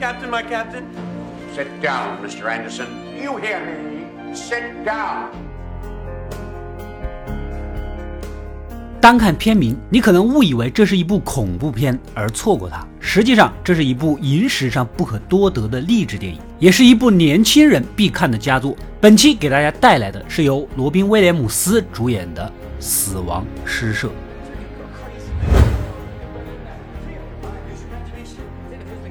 [0.00, 0.84] Captain, my captain.
[1.56, 2.48] Sit down, Mr.
[2.48, 2.86] Anderson.
[3.20, 4.06] You hear me?
[4.32, 5.30] Sit down.
[9.00, 12.86] 单看片名，你可能误以为这是一部恐怖片而错过它。
[13.00, 18.76] 实际上，这是一部影史上不可多得的励志电影，也是一部年轻人必看的佳作。
[19.00, 22.44] 本期给大家带来的是由罗宾·威廉姆斯主演的
[22.78, 24.06] 《死亡诗社》。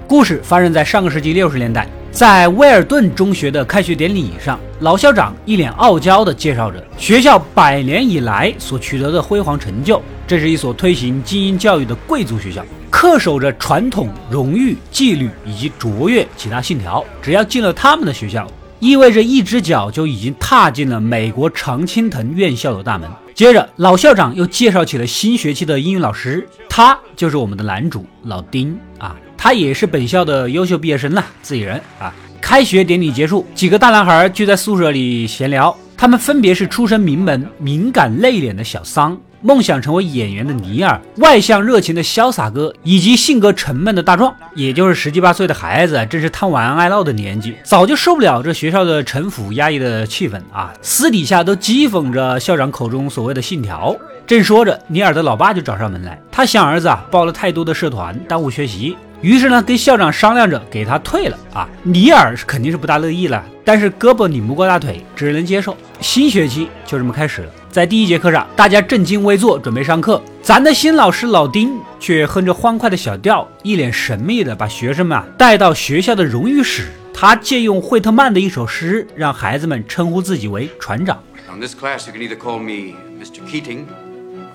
[0.08, 1.86] 故事发生在上个世纪六十年代。
[2.10, 10.02] 在威尔顿中学的开学典礼上，老校长一脸傲娇地介绍着学校百年以来所取得的辉煌成就。
[10.26, 17.04] 这是一所推行精英教育的贵族学校，恪守着传统、荣誉、纪律以及卓越其他信条。
[17.22, 18.48] 只要进了他们的学校，
[18.80, 23.10] 意味着一只脚就已经踏进了美国常青藤院校的大门。
[23.36, 29.16] 接着，老校长又介绍起了新学期的英语老师，他就是我们的男主老丁啊。
[29.38, 32.13] 他也是本校的优秀毕业生呐，自己人啊。
[32.41, 35.76] 开学典礼结束，几个大男孩聚在宿舍里闲聊。
[35.98, 44.34] 他们分别是出身名门、敏感内敛的小桑，梦想成为演员的尼尔，外向热情的潇洒哥，以及性格沉闷的大壮。
[44.54, 50.71] 也就是十七八岁的孩子，正是贪玩爱闹的年纪，早就受不了这学校的陈腐压抑的气氛啊！
[50.84, 53.96] 私底下都讥讽着校长口中所谓的信条。
[54.27, 58.96] 正说着，尼尔的老爸就找上门来，他想儿子啊报了太多的社团，耽误学习。
[59.21, 61.68] 于是呢，跟校长商量着给他退了啊。
[61.84, 65.75] 尼尔是肯定是不大乐意了，但是胳膊拧不过大腿，只能接受。
[66.00, 67.51] 新学期就这么开始了。
[67.72, 70.22] 在第一节课上，大家正襟危坐，准备上课。
[70.41, 76.88] 咱的新老师老丁却哼着欢快的小调，一脸神秘的把学生们啊带到学校的荣誉室。
[77.13, 81.22] 他借用惠特曼的一首诗，让孩子们称呼自己为船长。
[81.52, 83.41] On this class, you can either call me Mr.
[83.50, 83.85] Keating,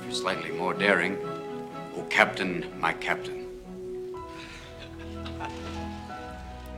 [0.09, 1.15] or slightly more daring,
[1.97, 3.42] oh, Captain, my Captain.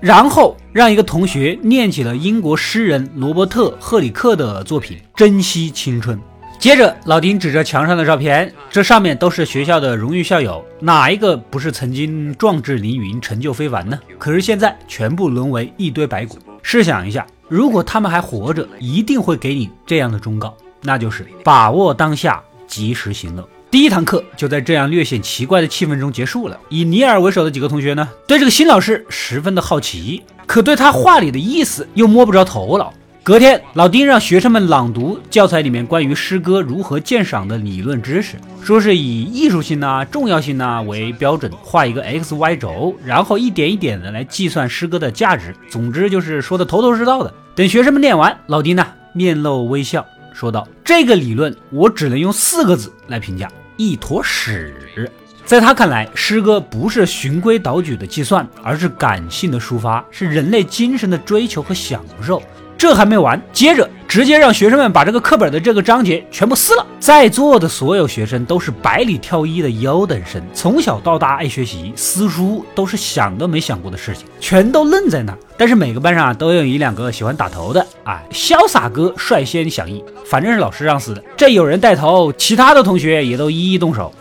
[0.05, 6.15] 然后让一个同学念起了英国诗人罗伯特·赫里克的作品《珍惜青春》。
[6.59, 13.99] 接着，老丁指着墙上的照片，这上面都是学校的荣誉校友，哪一个不是曾经壮志凌云、成就非凡呢？
[14.19, 16.37] 可是现在全部沦为一堆白骨。
[16.63, 23.49] 试想一下，如果他们还活着，一定会给你这样的忠告，那就是把握当下，及时行乐。
[23.75, 26.57] 第一堂课就在这样略显奇怪的气氛中结束了。
[26.69, 32.95] 以尼尔为首的几个同学呢，对这个新老师十分的好奇，可对他话里的意思又摸不着头脑。
[33.25, 45.53] 隔天，老丁让学生们朗读教材里面关于诗歌如何鉴赏的理论知识，说是以艺术性呐、重要性呐为标准画一个 x y 轴，然后一点一点的来计算诗歌的价值。
[45.69, 47.35] 总之就是说的头头是道的。
[47.57, 55.11] 等学生们念完，老丁呢面露微笑，说道：“这个理论我只能用四个字来评价。”一坨屎，
[55.45, 62.43] 在他看来，诗歌不是循规蹈矩的计算，而是感性的抒发，是人类精神的追求和享受。
[62.79, 66.87] 这还没完，接着直接让学生们把这个课本的这个章节全部撕了。
[67.01, 75.39] 在座的所有学生都是百里挑一的优等生，从小到大爱学习，撕书都是想都没想过的事情，全都愣在那儿。
[75.57, 84.15] 但是每个班上啊都有一两个喜欢打头的，啊，潇洒哥率先响应，反正是老师让撕的，这有人带头，其他的同学也都一一动手。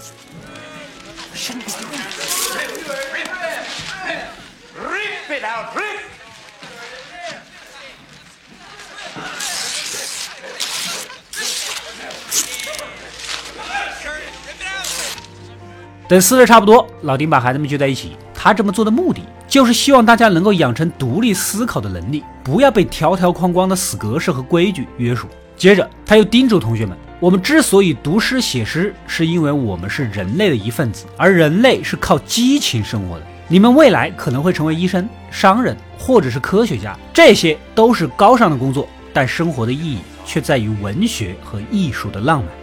[16.14, 18.12] 等撕的差不多，老丁把孩子们聚在一起。
[18.36, 25.28] 他这么做的目的，就是希望大家能够养成独立思考的能力，不要被条条框框的死格式和规矩约束。
[25.58, 33.26] 接着，他又叮嘱同学们：我们之所以读诗写诗，是因为我们是人类的一份子，而人类是靠激情生活的。
[33.48, 39.98] 你们未来可能会成为医生、商人，或者是科学家，这些都是高尚的工作，但生活的意义
[40.28, 42.54] 却在于文学和艺术的浪漫。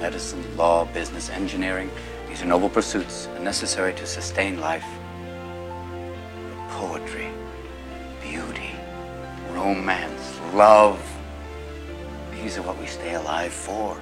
[0.00, 1.88] Medicine, law, business, engineering.
[2.40, 4.84] These are noble pursuits necessary to sustain life.
[6.70, 7.28] Poetry,
[8.22, 8.72] beauty,
[9.54, 10.96] romance, love.
[12.32, 13.96] These are what we stay alive for.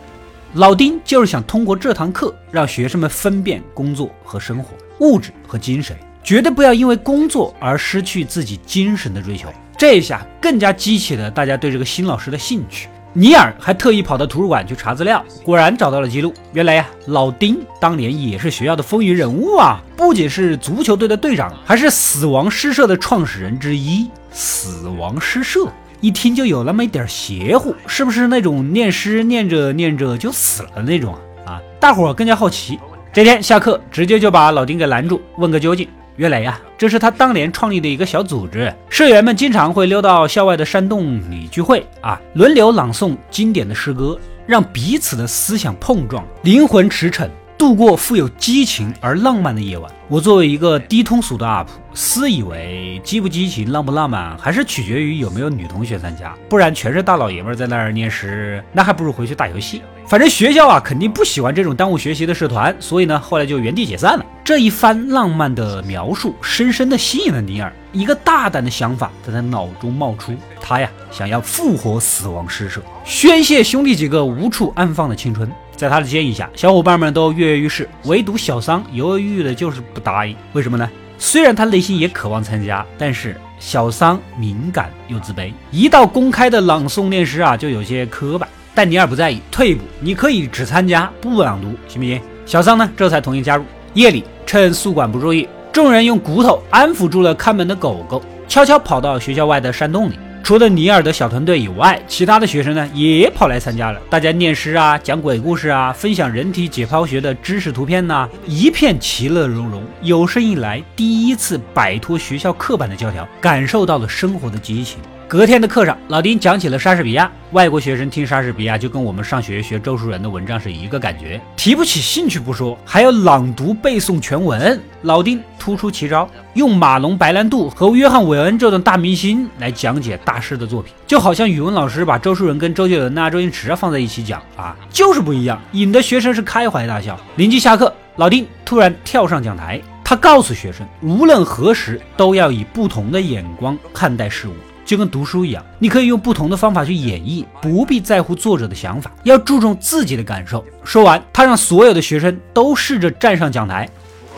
[0.55, 9.53] 老丁就是想通过这堂课，让学生们分辨工作和生活、物质和精神，绝对不要因为工作而失去自己精神的追求。
[9.77, 12.89] 这一下更加激起了大家对这个新老师的兴趣。
[13.19, 16.33] 尼尔还特意跑到图书馆去查资料，果然找到了记录。
[16.53, 24.09] 原来呀，老丁当年也是学校的风云人物啊，不仅是足球队的队长，还是死亡诗社的创始人之一。
[24.31, 25.67] 死亡诗社
[26.01, 31.13] 一听就有那么一点邪乎，是不是那种念诗念着念着就死了那种
[31.45, 31.55] 啊？
[31.55, 32.79] 啊，大伙儿更加好奇。
[33.13, 35.89] 这天下课，直接就把老丁给拦住，问个究竟。
[36.19, 47.31] 原来呀，这是他当年创立的一个小组织，社员们经常会溜到校外的山洞里聚会啊，轮流朗诵经典的诗歌，让彼此的思想碰撞，灵魂驰骋。
[47.57, 49.91] 度过富有激情而浪漫的夜晚。
[50.07, 56.37] 我作为一个低通俗的 UP，私以为激不激情、浪不浪漫，还是取决于有没有女同学参加。
[56.49, 59.83] 不然全是大老爷们在那儿念诗，那还不如回去打游戏。
[60.09, 64.25] 反正学校啊，肯定不喜欢这种耽误学习的社团，所以呢，后来就原地解散了。
[64.43, 67.71] 这一番浪漫的描述，深深的吸引了尼尔。
[67.93, 75.47] 一个大胆的想法在他脑中冒出，他呀，想要复活死亡诗社，宣泄兄弟几个无处安放的青春。
[75.77, 80.35] 在他的建议下，小伙伴们都跃跃欲试，唯独小桑犹犹豫豫的，就是不答应。
[80.55, 80.89] 为什么呢？
[81.19, 88.49] 虽然他内心也渴望参加，但是小桑敏感又自卑，一到公开的朗诵练诗啊，就有些磕巴。
[88.79, 92.21] 但尼尔不在意，退一步，你可以只参加不朗读，行不行？
[92.47, 93.65] 小桑呢，这才同意加入。
[93.95, 100.17] 夜里，趁宿管不注意，众人用骨头安抚住了看门的狗狗，悄悄跑到学校外的山洞里。
[100.45, 103.99] 除了尼尔的小团队以外，其他的学生呢也跑来参加了。
[104.09, 109.83] 大家念诗啊，讲鬼故事啊，分享人体解剖学的知识图片呐，一片其乐融融。
[110.03, 115.01] 有生以来第一次摆脱学校刻板的教条，感受到了生活的激情。
[115.29, 117.31] 隔天的课上，老丁讲起了莎士比亚。
[117.53, 124.81] 外国学生听莎士比亚就跟我们上学学周树人的文章是一个感觉，提不起兴趣不说，还要朗读背诵全文。
[125.03, 137.21] 老丁突出奇招，用马龙白兰度和约翰韦恩这种大明星来讲解大师的作品，就好像语文老师把周树人跟周杰伦啊、周星驰放在一起讲啊，就是不一样，引得学生是开怀大笑。
[137.37, 144.55] 临近下课，老丁突然跳上讲台，他告诉学生，无论何时都要以不同的眼光看待事物。
[144.88, 150.64] 就跟读书一样，你可以用不同的方法去演绎，不必在乎作者的想法，要注重自己的感受。
[150.84, 153.90] 说完，他让所有的学生都试着站上讲台。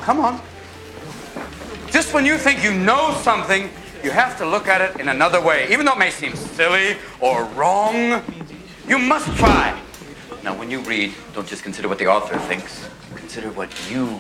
[0.06, 0.36] Come on.
[1.92, 3.68] Just when you think you know something,
[4.04, 6.98] you have to look at it in another way, even though it may seem silly
[7.20, 8.22] or wrong.
[8.88, 9.74] You must try.
[10.44, 12.88] Now, when you read, don't just consider what the author thinks.
[13.16, 14.20] Consider what you.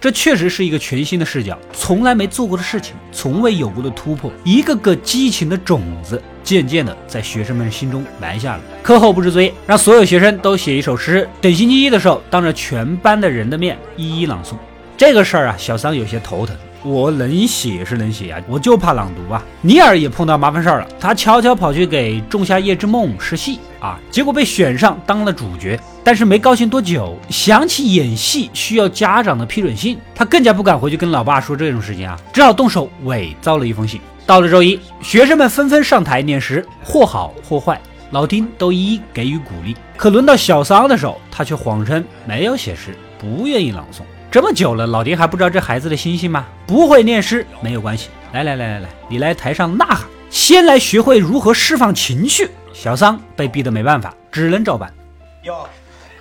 [0.00, 8.62] 这确实是一个全新的视角，从来没做过的事情，从未有过的突破，一个个激情的种子，渐渐的在学生们心中埋下了。
[8.82, 14.54] 课后布置作业，让所有学生都写一首诗，等星期一的时候，当着全班的人的面一一朗诵。
[14.96, 16.56] 这个事儿啊，小桑有些头疼。
[16.82, 19.42] 我能写是能写啊，我就怕朗读啊。
[19.60, 25.78] 尼尔也碰到麻烦事儿了，他悄悄跑去给《仲夏夜之梦》试戏啊，结果被选上当了主角。
[26.02, 34.00] 但是没高兴多久，想起演戏需要家长的批准信，他更加不敢回去跟老爸说这种事情啊，只好动手伪造了一封信。
[34.24, 37.78] 到了周一，学生们纷纷上台念诗，或好或坏，
[38.12, 39.76] 老丁都一一给予鼓励。
[39.96, 44.00] 可轮到小桑的时候，他却谎称没有写诗，不愿意朗诵。
[44.30, 46.46] 这么久了，老爹还不知道这孩子的心性吗？
[46.64, 52.48] 不会念诗没有关系，来来来来来，你来台上呐喊，先来学会如何释放情绪。
[52.72, 54.94] 小桑被逼得没办法，只能照办。
[55.42, 55.66] Yo,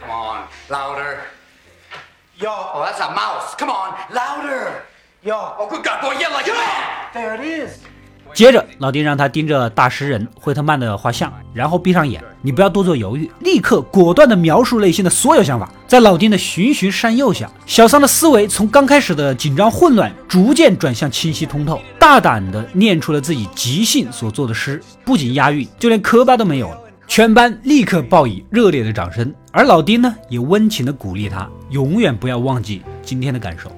[0.01, 1.17] come on, louder.
[2.39, 3.55] Yo, oh that's a mouse.
[3.55, 4.71] Come on, louder.
[5.21, 7.13] Yo, oh good God, boy, yell like that.
[7.13, 7.77] There it is.
[8.33, 12.23] 接着，老丁让他盯着大诗人惠特曼的画像，然后闭上眼。
[12.41, 15.69] 你不要多做犹豫，立刻果断地描述内心的所有想法。
[15.87, 26.77] 在老丁的循循善诱下，小桑的思维从刚开始的紧张混乱，逐渐转向清晰通透，大胆地念出了自己即兴所做的诗，不仅押韵，就连磕巴都没有了。
[27.07, 33.69] 全班立刻报以热烈的掌声，而老丁呢，也温情地鼓励他，永远不要忘记今天的感受。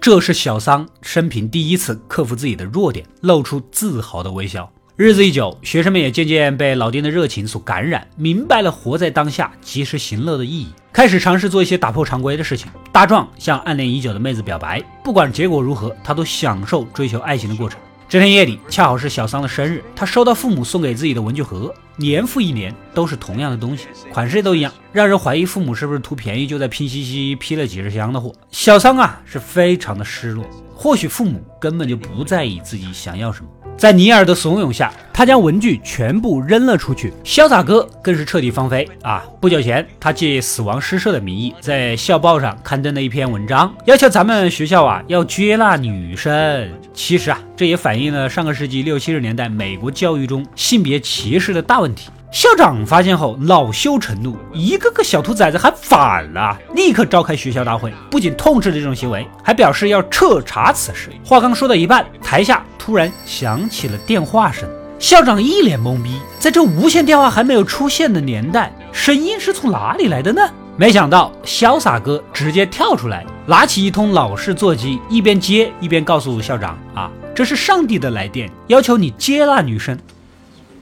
[0.00, 4.70] 这是小桑生平第一次克服自己的弱点，露出自豪的微笑。
[4.96, 12.70] 日子一久，学生们也渐渐被老丁的热情所感染，明白了活在当下、及时行乐的意义，开始尝试做一些打破常规的事情。
[12.92, 17.80] 大壮向暗恋已久的妹子表白，不管结果如何，他都享受追求爱情的过程。
[18.08, 28.32] 这天夜里，恰好是小桑的生日，他收到父母送给自己的文具盒，年复一年都是同样的东西，款式都一样，让人怀疑父母是不是图便宜，就在拼夕夕批了几十箱的货。
[28.50, 33.48] 小桑啊，是非常的失落，或许父母根本就不在意自己想要什么。
[33.76, 37.12] 在尼尔的怂恿下，他将文具全部扔了出去。
[37.24, 39.22] 潇洒哥更是彻底放飞啊！
[39.40, 46.70] 不久前，他借死亡诗社的名义，在校报上刊登了一篇文章，要求咱们学校啊要接纳女生。
[46.94, 52.08] 其实啊，这也反映了上个世纪六七十年代美国教育中性别歧视的大问题。
[52.34, 61.10] 校长发现后恼羞成怒，一个个小兔崽子还反了，立刻召开学校大会，不仅痛斥了这种行为，还表示要彻查此事。
[61.24, 70.42] 话刚说到一半，台下突然响起了电话声，校长一脸懵逼，在这无线电话还没有出现的年代，声音是从哪里来的呢？
[70.76, 79.96] 没想到潇洒哥直接跳出来，拿起一通老式座机，一边接一边告诉校长：“啊，这是上帝的来电，要求你接纳女生。”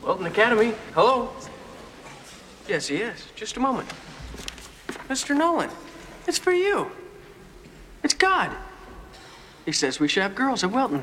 [0.05, 0.75] Welcome Academy.
[0.95, 1.29] Hello.
[2.69, 3.23] Yes, he is.
[3.37, 3.87] Just a moment.
[5.09, 5.37] Mr.
[5.37, 5.71] Nolan,
[6.27, 6.87] it's for you.
[8.03, 8.51] It's God.
[9.65, 11.03] He says we should have girls at Wilton.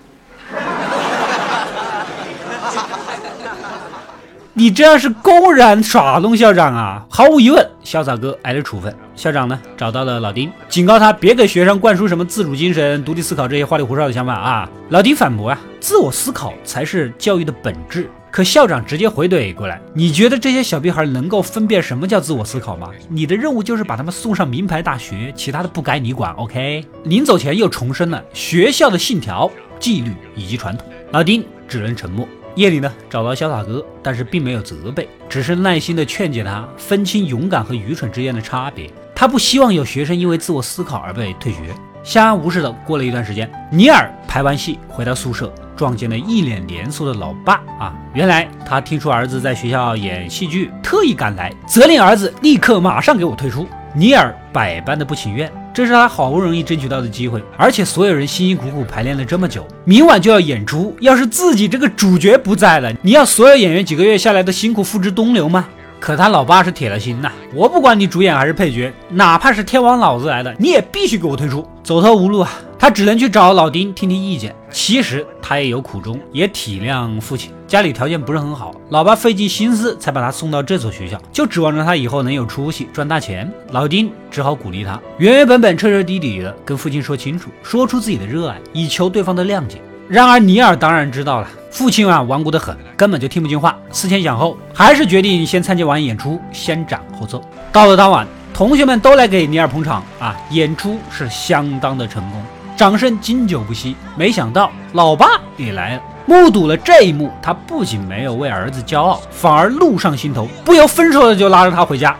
[4.51, 7.06] 你这样是公然耍弄校长啊！
[7.10, 8.94] 毫无疑问，潇洒哥挨了处分。
[9.15, 14.70] 校长呢，找到了老丁，警告他别给学生灌输什么自主精神、独立思考这些花里胡哨的想法啊！
[14.89, 18.10] 老丁反驳啊，自我思考才是教育的本质。
[18.32, 22.90] 可校长直接回怼过来：“你觉得这些小屁孩能够分辨什么叫自我思考吗？
[23.10, 26.32] 你的任务就是把他们送上名牌大学，其他的不该你管。
[26.34, 26.86] ”OK。
[27.06, 30.88] 临走前又重申了学校的信条、纪律以及传统。
[31.12, 32.28] 老丁只能沉默。
[32.56, 38.90] 夜里呢，找到潇洒哥，但是并没有责备，只是耐心的劝解他分清勇敢和愚蠢之间的差别。
[39.16, 41.60] 他不希望有学生因为自我思考而被退学。
[42.04, 47.94] 相安无事的过了一段时间，尼尔拍完戏回到宿舍，撞见了一脸严肃的老爸啊！
[48.14, 53.66] 原来他听说儿子在学校演戏剧，特意赶来，责令儿子立刻马上给我退出。
[53.96, 55.50] 尼尔百般的不情愿。
[55.74, 60.94] 这是他好不容易争取到的机会，而且所有人辛辛苦苦排练了这么久，明晚就要演出。
[61.00, 65.66] 要是自己这个主角不在了，你要所有演员几个月下来的辛苦付之东流吗？
[66.02, 71.66] 可他老爸是铁了心呐，我不管你主演还是配角，哪怕是天王老子来的，你也必须给我退出。
[71.82, 74.54] 走投无路啊，他只能去找老丁听听意见。
[74.72, 83.52] 其实他也有苦衷，也体谅父亲家里条件不是很好，老爸费尽心思才把他送到这所学校，就指望着他以后能有出息，赚大钱。
[83.72, 89.82] 老丁只好鼓励他，原原本本、彻彻底底的跟父亲说清楚，说出自己的热爱，以求对方的谅解。
[90.08, 93.78] 然而尼尔当然知道了，父亲啊顽固得很，根本就听不进话。
[93.92, 97.44] 思前想后，还是决定先参加完演出，先斩后奏。
[97.72, 102.42] 到了当晚，同学们都来给尼尔捧场啊，演出是相当的成功，
[102.80, 103.94] 掌声经久不息。
[104.16, 112.16] 没想到老爸也来了，目睹了这一幕，他不仅没有为儿子骄傲，反而怒上心头，不由分说的就拉着他回家。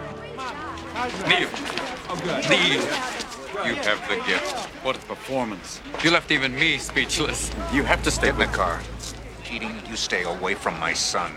[3.66, 4.58] You have the gift.
[4.84, 5.80] What a performance.
[6.04, 7.52] You left even me speechless.
[7.72, 8.80] You have to stay in the car.
[9.46, 11.30] Keating, you stay away from my son.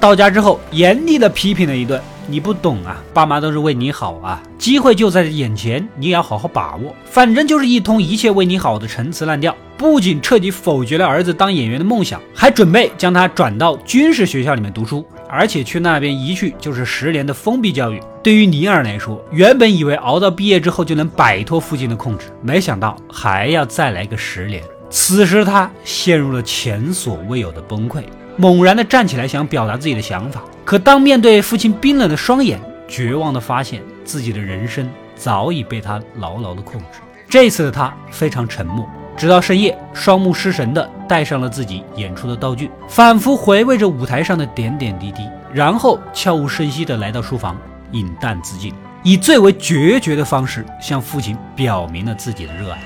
[0.00, 2.02] 到家之后，严厉的批评了一顿。
[2.26, 6.94] 你不懂啊，爸妈都是为你好啊，机会就在眼前，你也要好好把握。
[7.04, 15.04] 反正就是一通一切为你好的陈词滥调，不仅彻底否决了儿子当演员的梦想，还准备将他转到军事学校里面读书。
[15.28, 17.98] 而且去那边一去就是十年的封闭教育。
[18.22, 24.62] 对于尼尔来说，原本以为熬到毕业之后就能摆脱父亲的控制，没想到还要再来个十年。
[24.90, 28.02] 此时他陷入了前所未有的崩溃，
[28.36, 37.00] 猛然的站起来想表达自己的想法，可当面对父亲冰冷的双眼，绝望的发现自己的人生早已被他牢牢的控制。
[37.28, 38.88] 这次的他非常沉默。
[39.14, 52.78] 直到深夜，双目失神地带上了自己演出的道具，反复回味着舞台上的点点滴滴，然后悄无声息地来到书房，饮弹自尽，以最为决绝的方式向父亲表明了自己的热爱。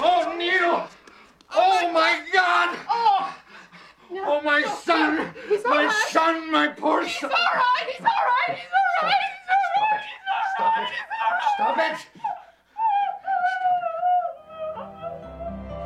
[0.00, 0.82] Oh, Neil!
[1.52, 2.76] Oh, my God!
[2.86, 3.26] Oh,
[4.26, 5.26] oh my son!
[5.68, 7.08] My son, my poor son!
[7.08, 7.88] He's all right.
[7.88, 8.56] He's all right.
[8.56, 9.26] He's all right.
[11.56, 11.98] Stop it!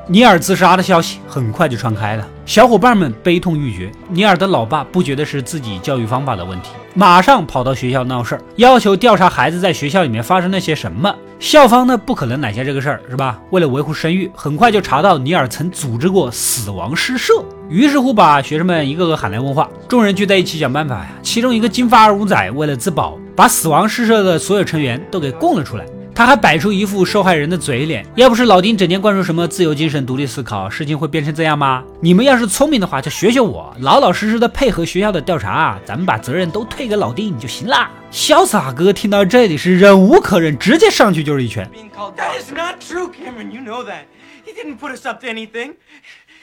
[0.06, 3.90] 尼尔自杀的消息很快就传开了，小伙伴们悲痛欲绝。
[4.11, 11.14] 尼尔的老爸不觉得是自己教育方法的问题，马上跑到学校闹事儿，要求调查孩子在学校里面发生了些什么。
[11.40, 13.40] 校方呢不可能揽下这个事儿，是吧？
[13.49, 17.32] 为了维护声誉，很快就查到尼尔曾组织过死亡诗社，
[17.70, 19.70] 于是乎把学生们一个个喊来问话。
[19.88, 21.08] 众人聚在一起想办法呀。
[21.23, 25.87] 其中一个金发二五仔为了自保，把死亡诗社的所有成员都给供了出来。
[26.14, 31.83] 他还摆出一副受害人的嘴脸，要不是老丁整天灌输什么自由精神、独立思考，事情会变成这样吗？
[32.00, 37.90] 你们要是聪明的话，就学学我，老老实实的配合学校的调查，咱们把责任都推给老丁就行啦。
[38.12, 41.68] 潇洒哥听到这里是忍无可忍，直接上去就是一拳。
[42.16, 43.50] That is not true, Cameron.
[43.50, 44.04] You know that.
[44.47, 45.75] He didn't put us up to anything.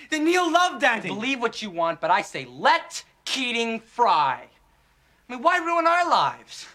[0.09, 1.15] Then Neil loved acting.
[1.17, 4.49] Believe what you want, but I say let Keating fry.
[5.29, 6.67] I mean, why ruin our lives?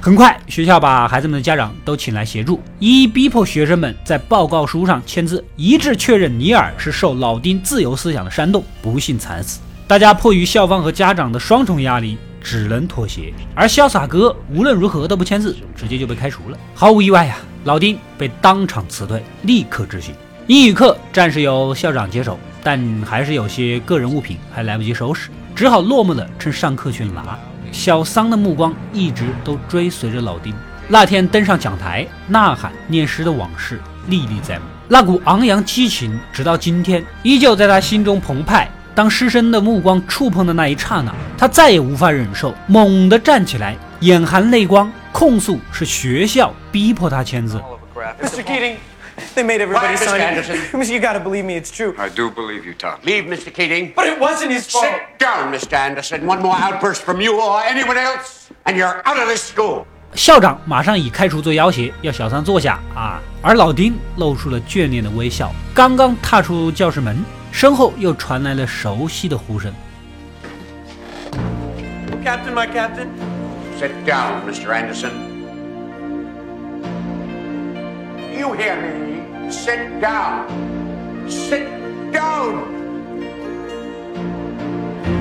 [0.00, 9.58] 很快，学校把孩子们的家长都请来协助，一一逼迫学生们在报告书上签字，一致确认尼尔是受老丁自由思想的煽动，不幸惨死。
[9.88, 13.32] 大家迫于校方和家长的双重压力，只能妥协。
[13.52, 16.58] 而潇洒哥无论如何都不签字，直接就被开除了。
[16.72, 20.14] 毫无意外呀，老丁被当场辞退，立刻执行。
[20.46, 27.38] 英语课暂时由校长接手，但还是有些个人物品还来不及收拾，只好落寞的趁上课去拿。
[27.70, 30.52] 小桑的目光一直都追随着老丁。
[30.88, 38.68] 那天登上讲台呐喊念诗的往事历历在目，那股昂扬激情，直到今天依旧在他心中澎湃。
[38.96, 47.62] 当师生的目光触碰的那一刹那，他再也无法忍受，猛地站起来，眼含泪光，控诉是学校逼迫他签字。
[49.34, 50.04] They made everybody Quiet, Mr.
[50.04, 50.56] sign Anderson.
[50.80, 50.88] it.
[50.88, 51.94] You gotta believe me, it's true.
[51.98, 52.98] I do believe you, Tom.
[53.04, 53.52] Leave, Mr.
[53.52, 53.92] Keating.
[53.94, 54.84] But it wasn't his fault.
[54.84, 55.74] Sit down, Mr.
[55.74, 56.26] Anderson.
[56.26, 59.86] One more outburst from you or anyone else, and you're out of this school.
[60.14, 63.20] 校长马上以开除做要挟，要小三坐下啊。
[63.42, 69.72] 而老丁露出了眷恋的微笑，刚刚踏出教室门，身后又传来了熟悉的呼声。
[72.24, 73.08] Captain, my captain.
[73.78, 74.72] Sit down, Mr.
[74.72, 75.25] Anderson.
[78.35, 79.51] You hear me?
[79.51, 80.47] Sit down.
[81.27, 81.67] Sit
[82.11, 82.69] down.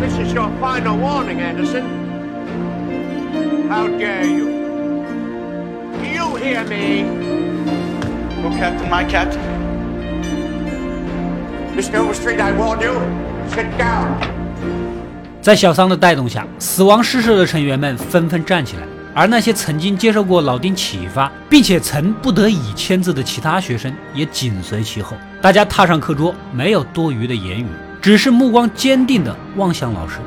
[0.01, 1.85] This is your final warning, Anderson.
[3.69, 4.47] How dare you?
[6.01, 7.05] Do you hear me?
[8.43, 9.41] Oh, Captain, my captain.
[11.77, 11.99] Mr.
[11.99, 12.95] Overstreet, I warn you.
[13.49, 14.17] Sit down.
[15.41, 18.83] 在小桑的带动下，死亡诗社的成员们纷纷站起来，
[19.18, 25.16] 而那些曾经接受过老丁启发，并且曾不得已签字的其他学生也紧随其后。
[25.42, 27.68] 大家踏上课桌，没有多余的言语，
[28.02, 30.20] 只是目光坚定地望向老师。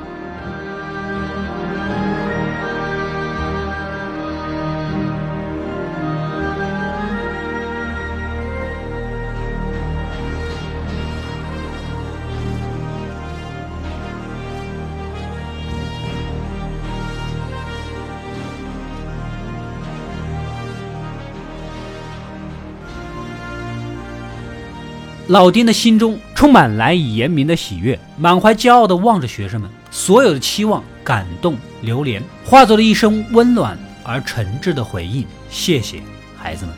[25.29, 35.27] 老丁的心中充满难以言明的喜悦，满怀骄傲地望着学生们，所有的期望、感动、流连，化作了一声温暖而诚挚的回应。
[35.51, 36.03] 谢谢，
[36.39, 36.75] 孩子们。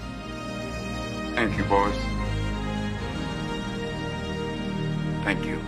[1.37, 1.95] Thank you, boys.
[5.25, 5.59] Thank you.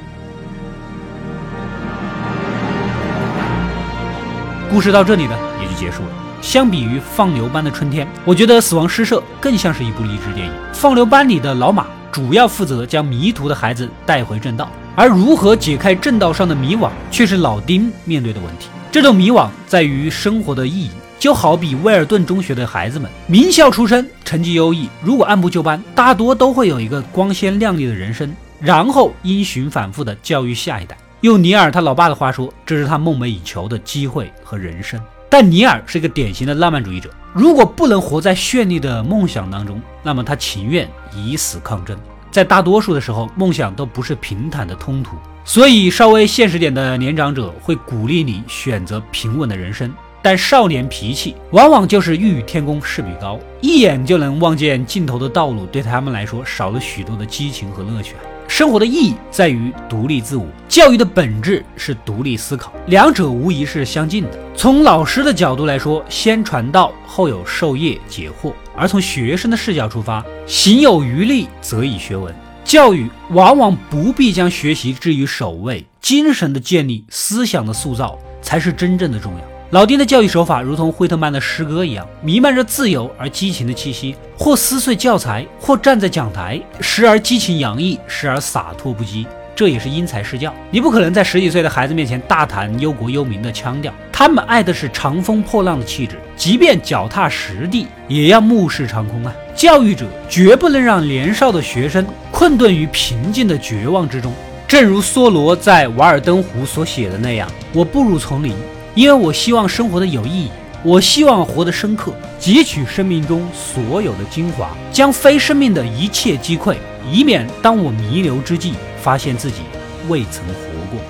[4.68, 6.08] 故事到这里呢，也就结束了。
[6.40, 10.52] 相比于放牛班的春天，我觉得《死亡诗社》更像是一部励志电影。
[10.72, 18.68] 放牛班里的老马主要负责将迷途的孩子带回正道，而如何解开正道上的迷惘，却是老丁面对的问题。
[18.92, 30.94] 这种迷惘在于生活的意义，就好比威尔顿中学的孩子们，名校出身，成绩优异，如果按部就班，大多都会有一个光鲜亮丽的人生，然后因循反复的教育下一代。
[31.22, 35.00] 用尼尔他老爸的话说，这是他梦寐以求的机会和人生。
[35.30, 41.96] 但尼尔是一个典型的浪漫主义者，如果不能活在绚丽的梦想当中，那么他情愿以死抗争。
[42.30, 49.92] 在大多数的时候，梦想都不是平坦的通途，所以稍微现实点的年长者会鼓励你选择平稳的人生。
[50.24, 58.14] 但少年脾气往往就是欲与天公试比高，一眼就能望见尽头的道路，对他们来说少了许多的激情和乐趣。
[58.54, 64.38] 生活的意义在于独立自我，教育的本质是独立思考，两者无疑是相近的。
[64.54, 72.32] 从老师的角度来说，先传道，后有授业解惑；而从学生的视角出发，行有余力，则以学文。
[72.62, 79.51] 教育往往不必将学习置于首位，精神的建立、思想的塑造才是真正的重要。
[79.72, 89.24] 老丁的教育手法如同惠特曼的诗歌一样，弥漫着自由而激情的气息，或撕碎教材，或站在讲台，时而激情洋溢，时而洒脱不羁。
[89.56, 90.52] 这也是因材施教。
[90.70, 99.34] 你不可能在十几岁的孩子面前大谈忧国忧民的腔调，他们爱的是长风破浪的气质，即便脚踏实地，也要目视长空啊！
[99.54, 104.34] 教育者绝不能让年少的学生困顿于平静的绝望之中。
[104.68, 108.54] 正如梭罗在《瓦尔登湖》所写的那样：“我步入丛林。”
[108.94, 110.50] 因为我希望生活的有意义，
[110.82, 116.76] 我希望活得深刻，汲取生命中所有的精华，将非生命的一切击溃，
[117.10, 119.62] 以免当我弥留之际，发现自己
[120.08, 120.54] 未曾活
[120.90, 121.00] 过。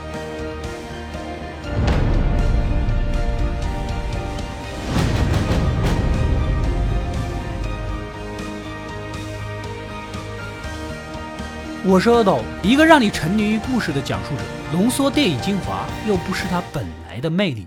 [11.84, 17.66] 我是阿斗，一个让你沉迷于故事的讲述者，浓缩电影精华，又不失它本来的魅力。